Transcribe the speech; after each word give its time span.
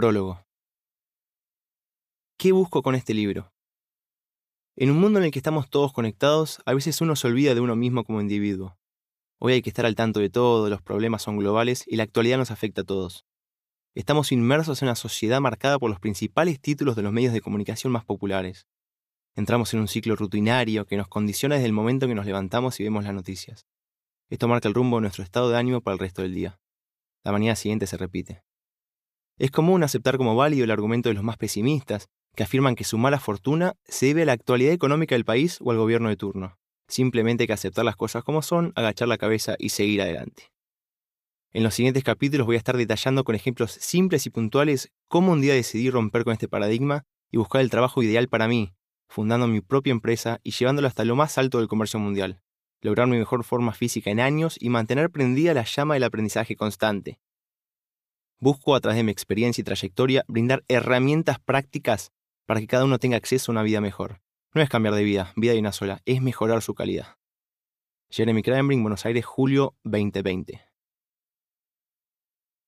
Prólogo. 0.00 0.42
¿Qué 2.38 2.52
busco 2.52 2.80
con 2.80 2.94
este 2.94 3.12
libro? 3.12 3.52
En 4.74 4.90
un 4.90 4.98
mundo 4.98 5.18
en 5.18 5.26
el 5.26 5.30
que 5.30 5.38
estamos 5.38 5.68
todos 5.68 5.92
conectados, 5.92 6.62
a 6.64 6.72
veces 6.72 7.02
uno 7.02 7.16
se 7.16 7.26
olvida 7.26 7.54
de 7.54 7.60
uno 7.60 7.76
mismo 7.76 8.02
como 8.04 8.22
individuo. 8.22 8.78
Hoy 9.38 9.52
hay 9.52 9.60
que 9.60 9.68
estar 9.68 9.84
al 9.84 9.96
tanto 9.96 10.18
de 10.18 10.30
todo, 10.30 10.70
los 10.70 10.80
problemas 10.80 11.20
son 11.20 11.36
globales 11.36 11.84
y 11.86 11.96
la 11.96 12.04
actualidad 12.04 12.38
nos 12.38 12.50
afecta 12.50 12.80
a 12.80 12.84
todos. 12.84 13.26
Estamos 13.94 14.32
inmersos 14.32 14.80
en 14.80 14.88
una 14.88 14.94
sociedad 14.94 15.38
marcada 15.42 15.78
por 15.78 15.90
los 15.90 16.00
principales 16.00 16.62
títulos 16.62 16.96
de 16.96 17.02
los 17.02 17.12
medios 17.12 17.34
de 17.34 17.42
comunicación 17.42 17.92
más 17.92 18.06
populares. 18.06 18.66
Entramos 19.36 19.74
en 19.74 19.80
un 19.80 19.88
ciclo 19.88 20.16
rutinario 20.16 20.86
que 20.86 20.96
nos 20.96 21.08
condiciona 21.08 21.56
desde 21.56 21.66
el 21.66 21.74
momento 21.74 22.06
en 22.06 22.12
que 22.12 22.14
nos 22.14 22.24
levantamos 22.24 22.80
y 22.80 22.84
vemos 22.84 23.04
las 23.04 23.12
noticias. 23.12 23.66
Esto 24.30 24.48
marca 24.48 24.66
el 24.66 24.72
rumbo 24.72 24.96
de 24.96 25.02
nuestro 25.02 25.22
estado 25.22 25.50
de 25.50 25.58
ánimo 25.58 25.82
para 25.82 25.92
el 25.92 25.98
resto 25.98 26.22
del 26.22 26.32
día. 26.32 26.58
La 27.22 27.32
mañana 27.32 27.54
siguiente 27.54 27.86
se 27.86 27.98
repite. 27.98 28.44
Es 29.40 29.50
común 29.50 29.82
aceptar 29.82 30.18
como 30.18 30.36
válido 30.36 30.64
el 30.64 30.70
argumento 30.70 31.08
de 31.08 31.14
los 31.14 31.24
más 31.24 31.38
pesimistas, 31.38 32.10
que 32.36 32.42
afirman 32.42 32.74
que 32.74 32.84
su 32.84 32.98
mala 32.98 33.18
fortuna 33.18 33.72
se 33.84 34.04
debe 34.04 34.20
a 34.20 34.26
la 34.26 34.32
actualidad 34.32 34.74
económica 34.74 35.14
del 35.14 35.24
país 35.24 35.56
o 35.62 35.70
al 35.70 35.78
gobierno 35.78 36.10
de 36.10 36.18
turno. 36.18 36.58
Simplemente 36.88 37.44
hay 37.44 37.46
que 37.46 37.54
aceptar 37.54 37.86
las 37.86 37.96
cosas 37.96 38.22
como 38.22 38.42
son, 38.42 38.74
agachar 38.76 39.08
la 39.08 39.16
cabeza 39.16 39.56
y 39.58 39.70
seguir 39.70 40.02
adelante. 40.02 40.50
En 41.54 41.62
los 41.62 41.72
siguientes 41.72 42.04
capítulos 42.04 42.46
voy 42.46 42.56
a 42.56 42.58
estar 42.58 42.76
detallando 42.76 43.24
con 43.24 43.34
ejemplos 43.34 43.72
simples 43.72 44.26
y 44.26 44.30
puntuales 44.30 44.92
cómo 45.08 45.32
un 45.32 45.40
día 45.40 45.54
decidí 45.54 45.88
romper 45.88 46.24
con 46.24 46.34
este 46.34 46.46
paradigma 46.46 47.04
y 47.30 47.38
buscar 47.38 47.62
el 47.62 47.70
trabajo 47.70 48.02
ideal 48.02 48.28
para 48.28 48.46
mí, 48.46 48.74
fundando 49.08 49.46
mi 49.48 49.62
propia 49.62 49.92
empresa 49.92 50.38
y 50.42 50.50
llevándolo 50.50 50.86
hasta 50.86 51.06
lo 51.06 51.16
más 51.16 51.38
alto 51.38 51.60
del 51.60 51.68
comercio 51.68 51.98
mundial, 51.98 52.42
lograr 52.82 53.06
mi 53.06 53.16
mejor 53.16 53.42
forma 53.44 53.72
física 53.72 54.10
en 54.10 54.20
años 54.20 54.58
y 54.60 54.68
mantener 54.68 55.08
prendida 55.08 55.54
la 55.54 55.64
llama 55.64 55.94
del 55.94 56.04
aprendizaje 56.04 56.56
constante. 56.56 57.20
Busco 58.42 58.74
a 58.74 58.80
través 58.80 58.96
de 58.96 59.02
mi 59.04 59.12
experiencia 59.12 59.60
y 59.60 59.64
trayectoria 59.64 60.24
brindar 60.26 60.64
herramientas 60.66 61.38
prácticas 61.38 62.10
para 62.46 62.60
que 62.60 62.66
cada 62.66 62.86
uno 62.86 62.98
tenga 62.98 63.18
acceso 63.18 63.50
a 63.50 63.54
una 63.54 63.62
vida 63.62 63.82
mejor. 63.82 64.22
No 64.54 64.62
es 64.62 64.70
cambiar 64.70 64.94
de 64.94 65.04
vida, 65.04 65.32
vida 65.36 65.52
de 65.52 65.58
una 65.58 65.72
sola, 65.72 66.00
es 66.06 66.22
mejorar 66.22 66.62
su 66.62 66.74
calidad. 66.74 67.16
Jeremy 68.08 68.42
Kraenbrink, 68.42 68.80
Buenos 68.80 69.04
Aires, 69.04 69.26
julio 69.26 69.76
2020. 69.84 70.69